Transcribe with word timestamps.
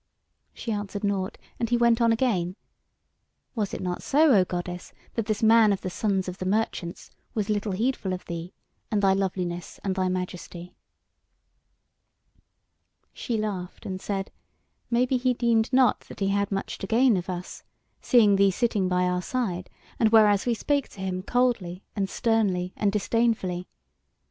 She 0.55 0.71
answered 0.71 1.03
nought, 1.03 1.37
and 1.59 1.69
he 1.69 1.77
went 1.77 2.01
on 2.01 2.11
again: 2.11 2.55
"Was 3.53 3.71
it 3.71 3.81
not 3.81 4.01
so, 4.01 4.31
O 4.33 4.43
goddess, 4.43 4.93
that 5.13 5.27
this 5.27 5.43
man 5.43 5.71
of 5.71 5.81
the 5.81 5.91
sons 5.91 6.27
of 6.27 6.39
the 6.39 6.45
merchants 6.47 7.11
was 7.35 7.51
little 7.51 7.73
heedful 7.73 8.11
of 8.11 8.25
thee, 8.25 8.51
and 8.89 8.99
thy 9.03 9.13
loveliness 9.13 9.79
and 9.83 9.93
thy 9.93 10.09
majesty?" 10.09 10.73
She 13.13 13.37
laughed 13.37 13.85
and 13.85 14.01
said: 14.01 14.31
"Maybe 14.89 15.17
he 15.17 15.35
deemed 15.35 15.71
not 15.71 15.99
that 16.09 16.19
he 16.19 16.29
had 16.29 16.51
much 16.51 16.79
to 16.79 16.87
gain 16.87 17.15
of 17.15 17.29
us, 17.29 17.61
seeing 18.01 18.37
thee 18.37 18.49
sitting 18.49 18.87
by 18.87 19.03
our 19.03 19.21
side, 19.21 19.69
and 19.99 20.09
whereas 20.09 20.47
we 20.47 20.55
spake 20.55 20.89
to 20.89 21.01
him 21.01 21.21
coldly 21.21 21.83
and 21.95 22.09
sternly 22.09 22.73
and 22.75 22.91
disdainfully. 22.91 23.67